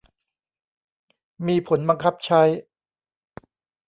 [1.47, 2.41] มีผลบังคับใช้